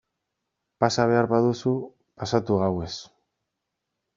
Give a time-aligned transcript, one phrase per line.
[0.83, 1.75] Pasa behar baduzu
[2.23, 2.91] pasatu gauez...